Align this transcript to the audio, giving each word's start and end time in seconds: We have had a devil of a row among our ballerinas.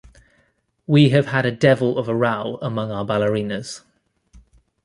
We 0.87 1.09
have 1.09 1.27
had 1.27 1.45
a 1.45 1.51
devil 1.51 1.99
of 1.99 2.09
a 2.09 2.15
row 2.15 2.57
among 2.63 2.91
our 2.91 3.05
ballerinas. 3.05 3.83